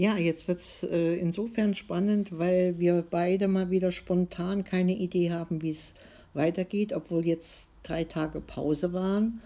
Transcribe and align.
Ja, 0.00 0.16
jetzt 0.16 0.48
wird 0.48 0.60
es 0.60 0.82
äh, 0.84 1.16
insofern 1.16 1.74
spannend, 1.74 2.38
weil 2.38 2.78
wir 2.78 3.04
beide 3.10 3.48
mal 3.48 3.68
wieder 3.68 3.92
spontan 3.92 4.64
keine 4.64 4.96
Idee 4.96 5.30
haben, 5.30 5.60
wie 5.60 5.72
es 5.72 5.92
weitergeht, 6.32 6.94
obwohl 6.94 7.26
jetzt 7.26 7.68
drei 7.82 8.04
Tage 8.04 8.40
Pause 8.40 8.94
waren. 8.94 9.42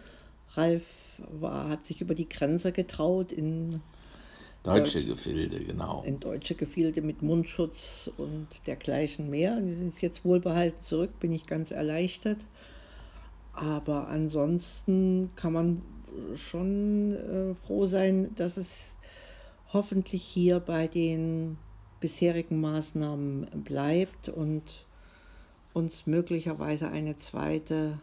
Ralf 0.50 0.84
war, 1.40 1.68
hat 1.70 1.84
sich 1.86 2.00
über 2.00 2.14
die 2.14 2.28
Grenze 2.28 2.70
getraut 2.70 3.32
in 3.32 3.80
Deutsche 4.62 5.00
Deutsch, 5.00 5.08
Gefilde, 5.08 5.58
genau. 5.58 6.04
In 6.06 6.20
deutsche 6.20 6.54
Gefilde 6.54 7.02
mit 7.02 7.20
Mundschutz 7.20 8.08
und 8.16 8.46
dergleichen 8.68 9.28
mehr. 9.28 9.60
Die 9.60 9.74
sind 9.74 10.00
jetzt 10.02 10.24
wohlbehalten 10.24 10.80
zurück, 10.86 11.18
bin 11.18 11.32
ich 11.32 11.48
ganz 11.48 11.72
erleichtert. 11.72 12.38
Aber 13.54 14.06
ansonsten 14.06 15.30
kann 15.34 15.52
man 15.52 15.82
schon 16.36 17.16
äh, 17.16 17.54
froh 17.66 17.86
sein, 17.86 18.30
dass 18.36 18.56
es 18.56 18.93
hoffentlich 19.74 20.22
hier 20.22 20.60
bei 20.60 20.86
den 20.86 21.58
bisherigen 22.00 22.60
Maßnahmen 22.60 23.48
bleibt 23.64 24.28
und 24.28 24.62
uns 25.74 26.06
möglicherweise 26.06 26.88
eine 26.88 27.16
zweite 27.16 27.98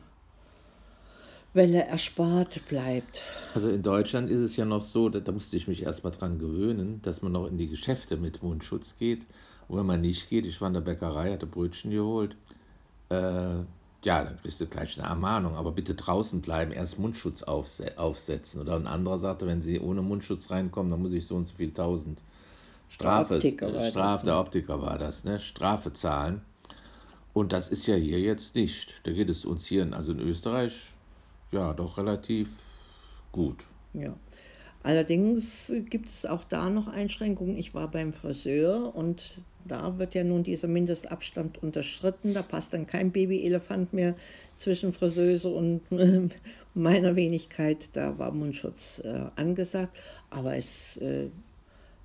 Welle 1.54 1.84
erspart 1.84 2.62
bleibt. 2.68 3.22
Also 3.54 3.70
in 3.70 3.84
Deutschland 3.84 4.30
ist 4.30 4.40
es 4.40 4.56
ja 4.56 4.66
noch 4.66 4.84
so, 4.84 5.10
da, 5.10 5.20
da 5.20 5.32
musste 5.32 5.58
ich 5.58 5.68
mich 5.68 5.84
erstmal 5.84 6.12
dran 6.14 6.40
gewöhnen, 6.40 7.02
dass 7.02 7.22
man 7.22 7.32
noch 7.32 7.48
in 7.48 7.58
die 7.58 7.68
Geschäfte 7.68 8.18
mit 8.18 8.42
Mundschutz 8.44 8.96
geht. 8.98 9.26
Und 9.68 9.78
wenn 9.78 9.86
man 9.86 10.02
nicht 10.02 10.30
geht, 10.30 10.46
ich 10.46 10.62
war 10.62 10.68
in 10.68 10.74
der 10.74 10.82
Bäckerei, 10.82 11.32
hatte 11.34 11.46
Brötchen 11.46 11.92
geholt, 11.92 12.36
äh, 13.10 13.64
ja, 14.04 14.24
dann 14.24 14.38
kriegst 14.38 14.60
du 14.60 14.66
gleich 14.66 14.98
eine 14.98 15.08
Ermahnung, 15.08 15.56
aber 15.56 15.72
bitte 15.72 15.94
draußen 15.94 16.42
bleiben, 16.42 16.72
erst 16.72 16.98
Mundschutz 16.98 17.44
aufse 17.44 17.98
aufsetzen. 17.98 18.62
Oder 18.62 18.76
ein 18.76 18.88
anderer 18.88 19.20
sagte, 19.20 19.46
wenn 19.48 19.62
Sie 19.62 19.80
ohne 19.80 20.02
Mundschutz 20.02 20.50
reinkommen, 20.50 20.92
dann 20.92 21.02
muss 21.02 21.14
ich 21.14 21.28
so 21.28 21.36
und 21.36 21.48
so 21.48 21.56
viel 21.56 21.72
tausend 21.72 22.20
Strafe, 22.90 23.40
der 23.40 23.52
Optiker, 23.52 23.90
Strafe, 23.90 24.26
der 24.26 24.40
Optiker 24.40 24.82
war 24.82 24.98
das, 24.98 25.24
ne? 25.24 25.40
Strafe 25.40 25.94
zahlen. 25.94 26.42
Und 27.34 27.54
das 27.54 27.70
ist 27.70 27.88
ja 27.88 27.96
hier 27.96 28.20
jetzt 28.20 28.56
nicht. 28.56 29.02
Da 29.04 29.12
geht 29.12 29.30
es 29.30 29.46
uns 29.46 29.66
hier, 29.66 29.88
also 29.94 30.12
in 30.12 30.20
Österreich, 30.20 30.92
ja, 31.52 31.74
doch 31.74 31.98
relativ 31.98 32.50
gut. 33.32 33.64
Ja. 33.94 34.14
Allerdings 34.84 35.72
gibt 35.90 36.10
es 36.10 36.26
auch 36.26 36.44
da 36.44 36.70
noch 36.70 36.88
Einschränkungen. 36.88 37.58
Ich 37.58 37.74
war 37.74 37.90
beim 37.90 38.14
Friseur 38.14 38.96
und 38.96 39.44
da 39.66 40.00
wird 40.00 40.16
ja 40.16 40.24
nun 40.24 40.44
dieser 40.44 40.68
Mindestabstand 40.68 41.62
unterschritten. 41.62 42.34
Da 42.34 42.42
passt 42.42 42.74
dann 42.74 42.88
kein 42.88 43.12
Babyelefant 43.12 43.94
mehr 43.94 44.16
zwischen 44.58 44.92
Friseuse 44.92 45.50
und 45.50 45.82
äh, 45.92 46.30
meiner 46.74 47.16
Wenigkeit. 47.16 47.90
Da 47.94 48.18
war 48.18 48.32
Mundschutz 48.32 49.02
äh, 49.04 49.26
angesagt, 49.36 49.96
aber 50.30 50.56
es 50.56 50.98
äh, 50.98 51.28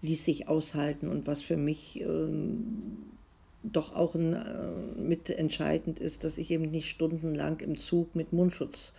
ließ 0.02 0.24
sich 0.24 0.48
aushalten 0.48 1.08
und 1.08 1.26
was 1.26 1.42
für 1.42 1.56
mich 1.56 2.00
ähm, 2.00 2.98
doch 3.62 3.94
auch 3.94 4.14
ein, 4.14 4.34
äh, 4.34 5.00
mit 5.00 5.30
entscheidend 5.30 5.98
ist, 5.98 6.24
dass 6.24 6.38
ich 6.38 6.50
eben 6.50 6.70
nicht 6.70 6.90
stundenlang 6.90 7.60
im 7.60 7.76
Zug 7.76 8.14
mit 8.14 8.32
Mundschutz 8.32 8.92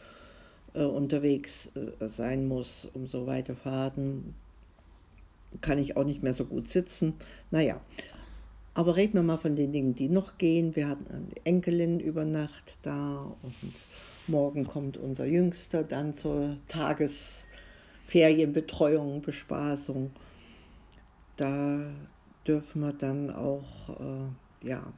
unterwegs 0.86 1.70
äh, 1.76 2.08
sein 2.08 2.48
muss, 2.48 2.88
um 2.94 3.08
so 3.08 3.28
weite 3.28 3.56
Fahrten 3.56 4.34
kann 5.62 5.78
ich 5.78 5.96
auch 5.98 6.04
nicht 6.04 6.24
mehr 6.24 6.34
so 6.34 6.46
gut 6.46 6.70
sitzen. 6.70 7.14
Naja, 7.52 7.80
aber 8.74 8.96
reden 8.96 9.14
wir 9.16 9.24
mal 9.24 9.38
von 9.38 9.56
den 9.56 9.72
Dingen, 9.72 9.94
die 9.96 10.10
noch 10.10 10.38
gehen. 10.38 10.76
Wir 10.76 10.90
hatten 10.90 11.06
eine 11.10 11.46
Enkelin 11.46 12.00
über 12.00 12.26
Nacht 12.26 12.78
da 12.84 13.36
und 13.42 13.56
morgen 14.28 14.68
kommt 14.68 14.98
unser 14.98 15.26
Jüngster 15.26 15.84
dann 15.84 16.14
zur 16.14 16.58
Tagesferienbetreuung, 16.68 19.22
Bespaßung. 19.22 20.12
Da 21.38 21.80
dürfen 22.46 22.82
wir 22.82 22.94
dann 22.94 23.32
auch 23.32 23.90
äh, 24.00 24.28
ja, 24.68 24.94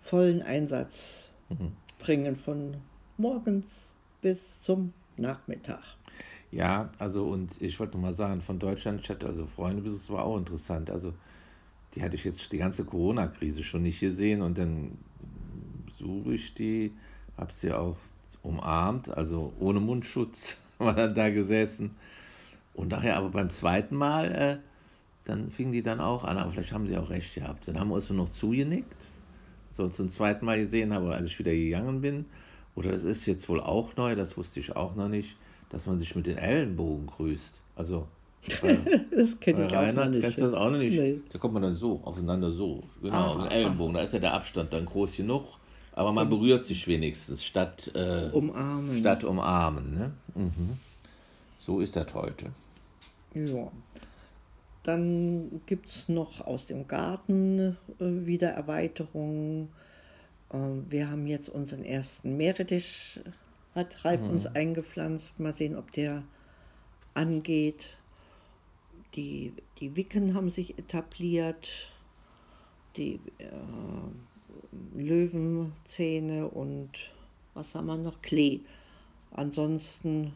vollen 0.00 0.42
Einsatz 0.42 1.30
mhm. 1.48 1.72
bringen 1.98 2.36
von 2.36 2.76
morgens 3.16 3.95
bis 4.26 4.60
zum 4.64 4.92
Nachmittag. 5.16 5.84
Ja, 6.50 6.90
also 6.98 7.28
und 7.28 7.62
ich 7.62 7.78
wollte 7.78 7.96
noch 7.96 8.02
mal 8.02 8.12
sagen, 8.12 8.40
von 8.40 8.58
Deutschland, 8.58 9.00
ich 9.00 9.08
hatte 9.08 9.24
also 9.24 9.46
Freunde 9.46 9.82
besucht, 9.82 10.02
das 10.02 10.10
war 10.10 10.24
auch 10.24 10.36
interessant. 10.36 10.90
Also 10.90 11.14
die 11.94 12.02
hatte 12.02 12.16
ich 12.16 12.24
jetzt 12.24 12.50
die 12.50 12.58
ganze 12.58 12.84
Corona-Krise 12.84 13.62
schon 13.62 13.84
nicht 13.84 14.00
gesehen 14.00 14.42
und 14.42 14.58
dann 14.58 14.98
suche 15.96 16.34
ich 16.34 16.54
die, 16.54 16.90
habe 17.38 17.52
sie 17.52 17.70
auch 17.72 17.96
umarmt, 18.42 19.10
also 19.10 19.52
ohne 19.60 19.78
Mundschutz, 19.78 20.56
war 20.78 20.94
dann 20.94 21.14
da 21.14 21.30
gesessen. 21.30 21.94
Und 22.74 22.88
nachher 22.88 23.18
aber 23.18 23.28
beim 23.28 23.50
zweiten 23.50 23.94
Mal, 23.94 24.32
äh, 24.32 24.56
dann 25.22 25.52
fingen 25.52 25.70
die 25.70 25.84
dann 25.84 26.00
auch 26.00 26.24
an, 26.24 26.36
aber 26.36 26.50
vielleicht 26.50 26.72
haben 26.72 26.88
sie 26.88 26.98
auch 26.98 27.10
recht 27.10 27.32
gehabt. 27.32 27.68
Dann 27.68 27.78
haben 27.78 27.90
wir 27.90 27.94
uns 27.94 28.08
nur 28.08 28.18
noch 28.18 28.30
zugenickt, 28.30 29.06
so 29.70 29.88
zum 29.88 30.10
zweiten 30.10 30.44
Mal 30.44 30.58
gesehen 30.58 30.92
habe, 30.92 31.14
als 31.14 31.28
ich 31.28 31.38
wieder 31.38 31.52
gegangen 31.52 32.00
bin. 32.00 32.24
Oder 32.76 32.90
es 32.90 33.04
ist 33.04 33.26
jetzt 33.26 33.48
wohl 33.48 33.60
auch 33.60 33.96
neu, 33.96 34.14
das 34.14 34.36
wusste 34.36 34.60
ich 34.60 34.76
auch 34.76 34.94
noch 34.94 35.08
nicht, 35.08 35.36
dass 35.70 35.86
man 35.86 35.98
sich 35.98 36.14
mit 36.14 36.26
den 36.26 36.38
Ellenbogen 36.38 37.06
grüßt. 37.06 37.60
Also 37.74 38.06
das 39.16 39.40
kenne 39.40 39.66
ich 39.66 39.72
Rainer, 39.72 40.02
auch 40.02 40.08
nicht. 40.08 40.20
Kennst 40.20 40.38
du 40.38 40.42
das 40.42 40.54
auch 40.54 40.70
noch 40.70 40.78
nicht? 40.78 40.96
Nee. 40.96 41.20
Da 41.30 41.38
kommt 41.38 41.54
man 41.54 41.62
dann 41.62 41.74
so, 41.74 42.00
aufeinander 42.04 42.52
so. 42.52 42.84
Genau, 43.02 43.38
ah, 43.38 43.48
Ellenbogen. 43.48 43.94
Da 43.94 44.02
ist 44.02 44.12
ja 44.14 44.20
der 44.20 44.34
Abstand 44.34 44.72
dann 44.72 44.84
groß 44.84 45.16
genug. 45.16 45.58
Aber 45.92 46.12
man 46.12 46.28
berührt 46.28 46.64
sich 46.64 46.86
wenigstens 46.86 47.42
statt 47.42 47.90
äh, 47.94 48.28
umarmen. 48.30 48.98
Statt 48.98 49.24
umarmen 49.24 49.94
ne? 49.94 50.12
Mhm. 50.34 50.76
So 51.58 51.80
ist 51.80 51.96
das 51.96 52.12
heute. 52.12 52.50
Ja. 53.34 53.72
Dann 54.82 55.62
gibt 55.64 55.88
es 55.88 56.08
noch 56.08 56.42
aus 56.42 56.66
dem 56.66 56.86
Garten 56.86 57.76
äh, 57.98 58.04
wieder 58.26 58.50
Erweiterungen. 58.50 59.70
Äh, 60.52 60.58
wir 60.88 61.10
haben 61.10 61.26
jetzt 61.26 61.48
unseren 61.48 61.84
ersten 61.84 62.36
Meerrettich, 62.36 63.20
hat 63.74 64.04
Ralf 64.04 64.22
mhm. 64.22 64.30
uns 64.30 64.46
eingepflanzt. 64.46 65.40
Mal 65.40 65.54
sehen, 65.54 65.76
ob 65.76 65.92
der 65.92 66.22
angeht. 67.14 67.96
Die, 69.14 69.52
die 69.78 69.96
Wicken 69.96 70.34
haben 70.34 70.50
sich 70.50 70.78
etabliert, 70.78 71.90
die 72.96 73.20
äh, 73.38 73.46
Löwenzähne 74.94 76.48
und 76.48 76.90
was 77.54 77.74
haben 77.74 77.86
wir 77.86 77.96
noch? 77.96 78.20
Klee. 78.20 78.60
Ansonsten, 79.30 80.34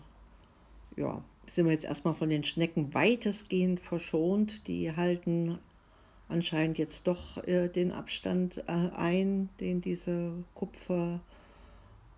ja, 0.97 1.23
sind 1.47 1.67
wir 1.67 1.73
jetzt 1.73 1.85
erstmal 1.85 2.15
von 2.15 2.31
den 2.31 2.45
Schnecken 2.45 2.95
weitestgehend 2.95 3.81
verschont. 3.81 4.67
Die 4.67 4.95
halten 4.97 5.59
anscheinend 6.31 6.79
jetzt 6.79 7.07
doch 7.07 7.43
äh, 7.47 7.69
den 7.69 7.93
Abstand 7.93 8.59
äh, 8.67 8.91
ein, 8.97 9.49
den 9.61 9.81
diese 9.81 10.33
Kupfer 10.55 11.21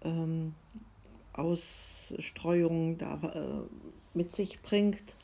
ähm, 0.04 0.54
Ausstreuung 1.32 2.98
da 2.98 3.14
äh, 3.34 4.16
mit 4.16 4.36
sich 4.36 4.60
bringt 4.60 5.14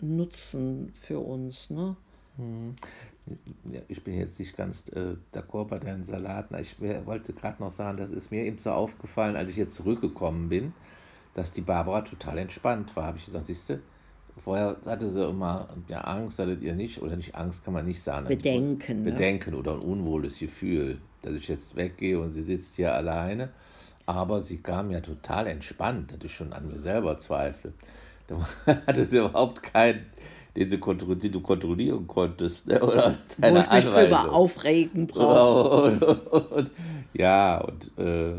Nutzen 0.00 0.92
für 0.96 1.20
uns. 1.20 1.70
Ne? 1.70 1.94
Hm. 2.36 2.74
Ja, 3.70 3.80
ich 3.86 4.02
bin 4.02 4.18
jetzt 4.18 4.40
nicht 4.40 4.56
ganz 4.56 4.88
äh, 4.88 5.14
d'accord 5.32 5.68
bei 5.68 5.78
deinen 5.78 6.02
Salaten. 6.02 6.56
Ich 6.56 6.80
wollte 6.80 7.32
gerade 7.32 7.62
noch 7.62 7.70
sagen, 7.70 7.98
das 7.98 8.10
ist 8.10 8.32
mir 8.32 8.44
eben 8.44 8.58
so 8.58 8.70
aufgefallen, 8.70 9.36
als 9.36 9.50
ich 9.50 9.56
jetzt 9.56 9.76
zurückgekommen 9.76 10.48
bin, 10.48 10.72
dass 11.34 11.52
die 11.52 11.60
Barbara 11.60 12.02
total 12.02 12.38
entspannt 12.38 12.94
war. 12.96 13.06
Habe 13.06 13.18
ich 13.18 13.24
gesagt, 13.24 13.46
siehst 13.46 13.68
du, 13.70 13.78
vorher 14.38 14.76
hatte 14.86 15.08
sie 15.08 15.24
immer 15.24 15.68
ja, 15.88 16.00
Angst, 16.02 16.38
hattet 16.38 16.62
ihr 16.62 16.74
nicht, 16.74 17.02
oder 17.02 17.16
nicht 17.16 17.34
Angst 17.34 17.64
kann 17.64 17.74
man 17.74 17.86
nicht 17.86 18.02
sagen. 18.02 18.26
Bedenken. 18.26 19.04
Bedenken 19.04 19.50
ne? 19.52 19.56
oder 19.56 19.72
ein 19.74 19.80
unwohles 19.80 20.38
Gefühl, 20.38 20.98
dass 21.22 21.34
ich 21.34 21.48
jetzt 21.48 21.76
weggehe 21.76 22.20
und 22.20 22.30
sie 22.30 22.42
sitzt 22.42 22.76
hier 22.76 22.94
alleine. 22.94 23.50
Aber 24.06 24.42
sie 24.42 24.58
kam 24.58 24.90
ja 24.90 25.00
total 25.00 25.46
entspannt, 25.46 26.12
hatte 26.12 26.26
ich 26.26 26.34
schon 26.34 26.52
an 26.52 26.68
mir 26.68 26.80
selber 26.80 27.18
Zweifel. 27.18 27.72
Da 28.26 28.36
hatte 28.86 29.04
sie 29.04 29.18
überhaupt 29.18 29.62
keinen 29.62 30.04
den, 30.56 30.68
sie 30.68 30.78
die 30.78 31.30
du 31.30 31.40
kontrollieren 31.40 32.06
konntest. 32.06 32.66
Ne? 32.66 32.80
Oder 32.82 33.16
deine 33.38 33.56
Wo 33.56 33.60
ich 33.60 33.66
mich 33.66 33.86
Anweisung. 33.86 34.18
drüber 34.18 34.32
aufregen 34.32 35.06
brauche. 35.06 35.90
Und, 35.90 36.02
und, 36.02 36.52
und, 36.52 36.70
ja, 37.14 37.58
und. 37.58 37.98
Äh, 37.98 38.34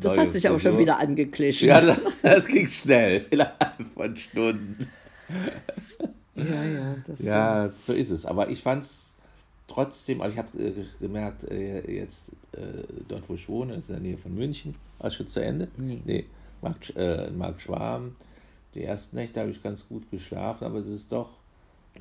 das 0.00 0.16
hat 0.16 0.32
sich 0.32 0.48
aber 0.48 0.60
schon 0.60 0.78
wieder 0.78 0.98
angeglichen. 0.98 1.68
Ja, 1.68 1.80
das, 1.80 1.98
das 2.22 2.46
ging 2.46 2.68
schnell, 2.68 3.24
innerhalb 3.30 3.74
von 3.94 4.16
Stunden. 4.16 4.88
Ja, 6.36 6.64
ja, 6.64 6.96
das 7.06 7.18
ja, 7.20 7.72
so 7.86 7.92
ist 7.92 8.10
es. 8.10 8.26
Aber 8.26 8.48
ich 8.48 8.60
fand 8.60 8.84
es 8.84 9.14
trotzdem, 9.68 10.20
also 10.20 10.32
ich 10.32 10.38
habe 10.38 10.58
äh, 10.58 10.72
gemerkt, 11.00 11.44
äh, 11.44 11.90
jetzt 11.90 12.30
äh, 12.52 12.82
dort, 13.08 13.28
wo 13.28 13.34
ich 13.34 13.48
wohne, 13.48 13.74
ist 13.74 13.88
in 13.88 13.94
der 13.94 14.02
Nähe 14.02 14.18
von 14.18 14.34
München, 14.34 14.74
war 14.98 15.10
schon 15.10 15.28
zu 15.28 15.40
Ende? 15.40 15.68
Nee. 15.76 16.00
nee 16.04 16.24
Markt, 16.62 16.94
äh, 16.96 17.30
Markt 17.30 17.60
Schwarm, 17.60 18.16
die 18.74 18.82
ersten 18.82 19.16
Nächte 19.16 19.40
habe 19.40 19.50
ich 19.50 19.62
ganz 19.62 19.86
gut 19.86 20.10
geschlafen, 20.10 20.64
aber 20.64 20.78
es 20.78 20.88
ist 20.88 21.12
doch. 21.12 21.28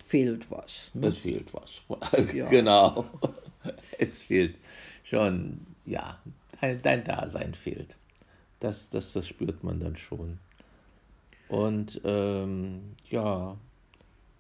Fehlt 0.04 0.50
was. 0.50 0.90
Ne? 0.94 1.08
Es 1.08 1.20
fehlt 1.20 1.54
was. 1.54 1.70
Ja. 2.34 2.50
genau. 2.50 3.06
Es 3.98 4.24
fehlt 4.24 4.56
schon, 5.04 5.60
ja, 5.86 6.18
dein, 6.82 7.04
Dasein 7.04 7.54
fehlt. 7.54 7.96
Das, 8.60 8.90
das, 8.90 9.14
das 9.14 9.28
spürt 9.28 9.64
man 9.64 9.80
dann 9.80 9.98
schon. 9.98 10.40
Und 11.50 12.02
ähm, 12.06 12.96
ja, 13.10 13.58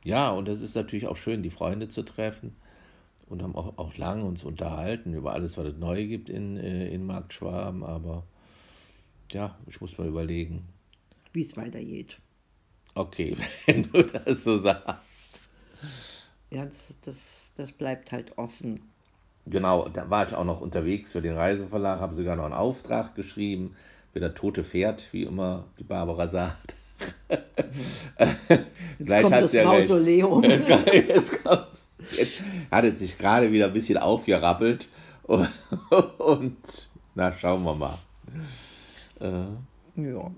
ja, 0.03 0.31
und 0.31 0.47
es 0.47 0.61
ist 0.61 0.75
natürlich 0.75 1.07
auch 1.07 1.17
schön, 1.17 1.43
die 1.43 1.49
Freunde 1.49 1.89
zu 1.89 2.03
treffen 2.03 2.55
und 3.27 3.41
haben 3.41 3.55
auch, 3.55 3.77
auch 3.77 3.97
lange 3.97 4.25
uns 4.25 4.43
unterhalten 4.43 5.13
über 5.13 5.33
alles, 5.33 5.57
was 5.57 5.67
es 5.67 5.77
neu 5.77 6.07
gibt 6.07 6.29
in, 6.29 6.57
äh, 6.57 6.87
in 6.89 7.05
Markt 7.05 7.33
Schwaben. 7.33 7.83
Aber 7.83 8.23
ja, 9.31 9.57
ich 9.67 9.81
muss 9.81 9.97
mal 9.97 10.07
überlegen, 10.07 10.67
wie 11.33 11.45
es 11.45 11.57
weitergeht. 11.57 12.17
Okay, 12.95 13.35
wenn 13.65 13.91
du 13.91 14.03
das 14.03 14.43
so 14.43 14.59
sagst. 14.59 15.41
Ja, 16.51 16.65
das, 16.65 16.93
das, 17.01 17.51
das 17.57 17.71
bleibt 17.71 18.11
halt 18.11 18.37
offen. 18.37 18.79
Genau, 19.45 19.89
da 19.89 20.09
war 20.09 20.27
ich 20.27 20.33
auch 20.35 20.45
noch 20.45 20.61
unterwegs 20.61 21.11
für 21.11 21.21
den 21.21 21.35
Reiseverlag, 21.35 21.99
habe 21.99 22.13
sogar 22.13 22.35
noch 22.35 22.45
einen 22.45 22.53
Auftrag 22.53 23.15
geschrieben 23.15 23.75
für 24.13 24.19
das 24.19 24.35
tote 24.35 24.63
Pferd, 24.63 25.07
wie 25.11 25.23
immer 25.23 25.65
die 25.79 25.83
Barbara 25.83 26.27
sagt. 26.27 26.75
Jetzt 28.99 29.21
kommt 29.21 29.35
das 29.35 29.53
ja 29.53 29.65
Mausoleum. 29.65 30.43
Jetzt, 30.43 30.67
jetzt, 30.67 31.43
kommt, 31.43 31.67
jetzt 32.15 32.43
hat 32.71 32.85
es 32.85 32.99
sich 32.99 33.17
gerade 33.17 33.51
wieder 33.51 33.67
ein 33.67 33.73
bisschen 33.73 33.97
aufgerappelt 33.97 34.87
und, 35.23 35.49
und 36.19 36.89
na, 37.15 37.31
schauen 37.33 37.63
wir 37.63 37.75
mal. 37.75 37.97
Äh, 39.19 40.01
ja. 40.01 40.31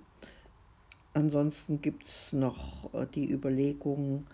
Ansonsten 1.14 1.82
gibt 1.82 2.08
es 2.08 2.34
noch 2.34 2.94
äh, 2.94 3.06
die 3.14 3.32
Überlegung, 3.32 4.28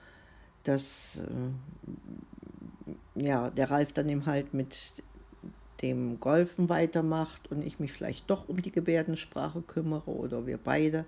dass 0.64 1.20
äh, 1.20 2.41
ja, 3.16 3.50
der 3.50 3.72
Ralf 3.72 3.94
dann 3.94 4.10
eben 4.10 4.26
halt 4.26 4.54
mit 4.54 4.92
dem 5.82 6.20
Golfen 6.20 6.70
weitermacht 6.70 7.52
und 7.52 7.66
ich 7.66 7.80
mich 7.80 7.92
vielleicht 7.92 8.30
doch 8.30 8.48
um 8.48 8.62
die 8.62 8.72
Gebärdensprache 8.72 9.62
kümmere 9.62 10.12
oder 10.12 10.46
wir 10.46 10.58
beide. 10.58 11.06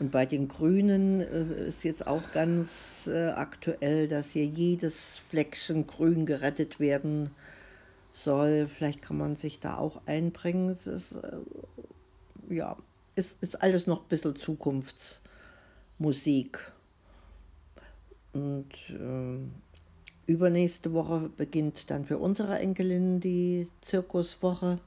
Und 0.00 0.10
bei 0.12 0.26
den 0.26 0.46
Grünen 0.48 1.20
äh, 1.20 1.66
ist 1.66 1.84
jetzt 1.84 2.06
auch 2.06 2.22
ganz 2.32 3.08
äh, 3.08 3.30
aktuell, 3.30 4.06
dass 4.08 4.30
hier 4.30 4.46
jedes 4.46 5.18
Fleckchen 5.28 5.86
grün 5.86 6.24
gerettet 6.24 6.78
werden 6.78 7.32
soll. 8.14 8.68
Vielleicht 8.68 9.02
kann 9.02 9.18
man 9.18 9.36
sich 9.36 9.60
da 9.60 9.76
auch 9.76 10.00
einbringen. 10.06 10.70
Es 10.70 10.86
ist, 10.86 11.12
äh, 11.12 12.54
ja, 12.54 12.76
ist, 13.16 13.34
ist 13.40 13.60
alles 13.60 13.88
noch 13.88 14.02
ein 14.02 14.08
bisschen 14.08 14.36
Zukunftsmusik. 14.36 16.60
Und 18.32 18.72
äh, 18.90 19.38
übernächste 20.28 20.92
Woche 20.92 21.30
beginnt 21.36 21.90
dann 21.90 22.04
für 22.04 22.18
unsere 22.18 22.58
Enkelin 22.58 23.18
die 23.18 23.66
Zirkuswoche. 23.80 24.78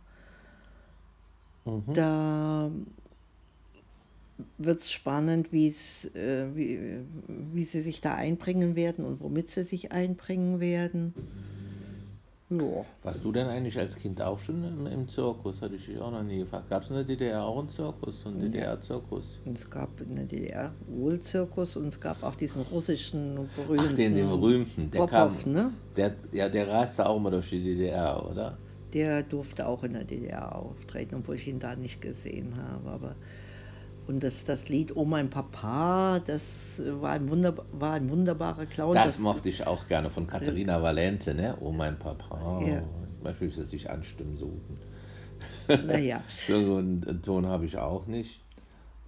Mhm. 1.66 1.94
Da 1.94 2.72
wird 4.58 4.80
es 4.80 4.92
spannend, 4.92 5.52
äh, 5.52 6.56
wie, 6.56 7.00
wie 7.28 7.64
sie 7.64 7.82
sich 7.82 8.02
da 8.02 8.16
einbringen 8.16 8.76
werden 8.76 9.04
und 9.04 9.20
womit 9.20 9.52
sie 9.52 9.64
sich 9.64 9.92
einbringen 9.92 10.60
werden. 10.60 11.14
Ja. 12.52 12.86
Warst 13.04 13.24
du 13.24 13.32
denn 13.32 13.48
eigentlich 13.48 13.80
als 13.80 13.96
Kind 13.96 14.22
auch 14.22 14.38
schon 14.38 14.64
im, 14.64 14.86
im 14.88 15.08
Zirkus? 15.08 15.62
Hatte 15.62 15.76
ich 15.76 15.86
dich 15.86 15.98
auch 16.00 16.12
noch 16.12 16.24
nie 16.24 16.40
gefragt. 16.40 16.70
Gab 16.70 16.84
es 16.84 16.90
in 16.90 16.96
der 16.96 17.06
DDR 17.06 17.44
auch 17.44 17.60
einen 17.60 17.70
Zirkus, 17.70 18.26
einen 18.26 18.42
DDR-Zirkus? 18.42 19.24
Es 19.56 19.70
gab 19.70 19.90
in 20.02 20.18
der 20.18 20.26
DDR 20.26 20.72
wohl 20.88 21.22
Zirkus 21.22 21.78
und 21.78 21.88
es 21.88 22.00
gab 22.00 22.22
auch 22.24 22.36
diesen 22.36 22.64
russischen 22.64 23.50
berühmten. 23.56 23.88
Ach, 23.90 23.96
den, 23.96 24.16
den 24.16 24.28
berühmten. 24.28 24.92
Der 24.92 25.00
Popov, 25.00 25.44
kam, 25.44 25.54
ne? 25.54 25.72
Der, 25.96 26.14
ja, 26.34 26.50
der 26.50 26.68
reiste 26.68 27.08
auch 27.08 27.20
mal 27.20 27.30
durch 27.30 27.50
die 27.50 27.64
DDR, 27.64 28.30
oder? 28.30 28.58
Der 28.94 29.24
durfte 29.24 29.66
auch 29.66 29.84
in 29.84 29.94
der 29.94 30.04
DDR 30.04 30.54
auftreten, 30.54 31.16
obwohl 31.16 31.36
ich 31.36 31.48
ihn 31.48 31.60
da 31.60 31.78
nicht 31.78 32.02
gesehen 32.02 32.56
habe. 32.58 32.90
Aber 32.90 33.16
und 34.08 34.24
das, 34.24 34.44
das 34.44 34.70
Lied 34.70 34.96
Oh 34.96 35.06
mein 35.06 35.30
Papa, 35.30 36.22
das 36.26 36.42
war 36.78 37.12
ein, 37.12 37.30
Wunder, 37.30 37.56
war 37.72 37.94
ein 37.94 38.10
wunderbarer 38.10 38.66
Clown. 38.66 38.96
Das, 38.96 39.06
das 39.06 39.20
mochte 39.20 39.50
ich 39.50 39.66
auch 39.66 39.88
gerne 39.88 40.10
von 40.10 40.28
Katharina 40.28 40.82
Valente, 40.82 41.34
ne? 41.34 41.58
Oh 41.60 41.72
mein 41.72 41.98
Papa. 41.98 42.62
Ja. 42.66 42.82
Man 43.24 43.36
fühlt 43.36 43.54
sich 43.54 43.90
anstimmen 43.90 44.38
suchen. 44.38 44.78
Naja. 45.68 46.24
so 46.48 46.78
einen 46.78 47.22
Ton 47.22 47.46
habe 47.46 47.66
ich 47.66 47.78
auch 47.78 48.08
nicht. 48.08 48.42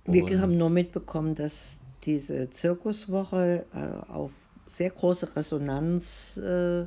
Und 0.06 0.13
Wir 0.13 0.39
haben 0.39 0.58
nur 0.58 0.70
mitbekommen, 0.70 1.36
dass 1.36 1.75
diese 2.03 2.50
Zirkuswoche 2.51 3.65
äh, 3.74 4.12
auf 4.12 4.32
sehr 4.67 4.89
große 4.89 5.36
Resonanz 5.36 6.38
äh, 6.38 6.86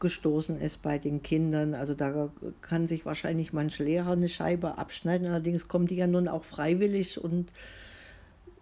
gestoßen 0.00 0.60
ist 0.60 0.82
bei 0.82 0.98
den 0.98 1.22
Kindern. 1.22 1.74
Also 1.74 1.94
da 1.94 2.30
kann 2.62 2.88
sich 2.88 3.06
wahrscheinlich 3.06 3.52
manch 3.52 3.78
Lehrer 3.78 4.12
eine 4.12 4.28
Scheibe 4.28 4.78
abschneiden. 4.78 5.28
Allerdings 5.28 5.68
kommen 5.68 5.86
die 5.86 5.96
ja 5.96 6.06
nun 6.06 6.28
auch 6.28 6.44
freiwillig 6.44 7.22
und 7.22 7.48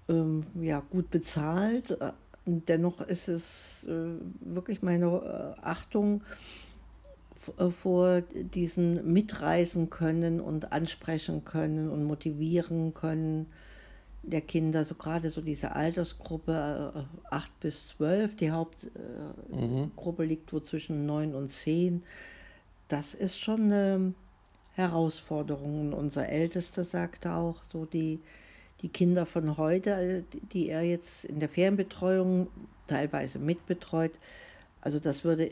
ähm, 0.09 0.45
ja, 0.61 0.83
gut 0.91 1.11
bezahlt. 1.11 1.97
Dennoch 2.45 3.01
ist 3.01 3.29
es 3.29 3.85
äh, 3.87 4.21
wirklich 4.41 4.83
meine 4.83 5.07
äh, 5.07 5.61
Achtung 5.63 6.23
äh, 7.59 7.71
vor 7.71 8.23
diesen 8.23 9.13
mitreisen 9.13 9.91
können 9.91 10.41
und 10.41 10.73
ansprechen 10.73 11.45
können 11.45 11.91
und 11.91 12.05
motivieren 12.05 12.95
können 12.95 13.47
der 14.23 14.41
Kinder, 14.41 14.85
so 14.85 14.95
gerade 14.95 15.31
so 15.31 15.41
diese 15.41 15.75
Altersgruppe 15.75 16.93
äh, 17.31 17.35
8 17.35 17.61
bis 17.61 17.89
12, 17.97 18.37
die 18.37 18.51
Hauptgruppe 18.51 20.23
äh, 20.23 20.25
mhm. 20.25 20.29
liegt 20.29 20.53
wo 20.53 20.61
zwischen 20.61 21.07
9 21.07 21.35
und 21.35 21.53
10, 21.53 22.03
das 22.89 23.15
ist 23.15 23.39
schon 23.39 23.65
eine 23.65 24.15
Herausforderung. 24.75 25.89
Und 25.89 25.95
unser 25.95 26.29
Ältester 26.29 26.85
sagte 26.85 27.33
auch, 27.33 27.57
so 27.73 27.85
die, 27.85 28.21
die 28.83 28.89
Kinder 28.89 29.27
von 29.27 29.57
heute, 29.57 29.91
äh, 29.91 30.23
die 30.53 30.69
er 30.69 30.83
jetzt 30.83 31.25
in 31.25 31.41
der 31.41 31.49
Fernbetreuung 31.49 32.49
teilweise 32.87 33.39
mitbetreut, 33.39 34.13
also 34.81 34.99
das 34.99 35.25
würde 35.25 35.51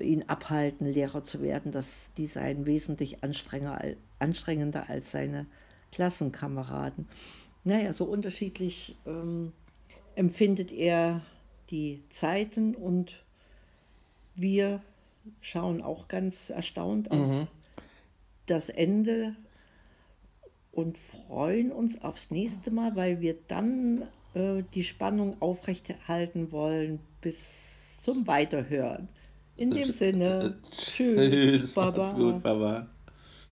ihn 0.00 0.24
abhalten, 0.28 0.86
Lehrer 0.86 1.24
zu 1.24 1.42
werden, 1.42 1.72
dass 1.72 2.08
die 2.16 2.26
seien 2.26 2.66
wesentlich 2.66 3.18
anstrengender 3.22 4.88
als 4.88 5.10
seine 5.10 5.46
Klassenkameraden 5.92 7.08
naja, 7.64 7.92
so 7.92 8.04
unterschiedlich 8.04 8.96
ähm, 9.06 9.52
empfindet 10.14 10.72
er 10.72 11.22
die 11.70 12.00
Zeiten 12.10 12.74
und 12.74 13.12
wir 14.34 14.80
schauen 15.42 15.82
auch 15.82 16.08
ganz 16.08 16.50
erstaunt 16.50 17.10
auf 17.10 17.18
mhm. 17.18 17.46
das 18.46 18.68
Ende 18.68 19.34
und 20.72 20.96
freuen 20.96 21.72
uns 21.72 22.00
aufs 22.02 22.30
nächste 22.30 22.70
Mal, 22.70 22.94
weil 22.96 23.20
wir 23.20 23.36
dann 23.48 24.02
äh, 24.34 24.62
die 24.74 24.84
Spannung 24.84 25.36
aufrechterhalten 25.40 26.52
wollen 26.52 27.00
bis 27.20 27.46
zum 28.02 28.26
Weiterhören. 28.26 29.08
In 29.56 29.72
dem 29.72 29.92
Sinne, 29.92 30.56
tschüss, 30.78 31.74
Baba. 31.74 32.12
Gut, 32.12 32.42
Baba. 32.42 32.86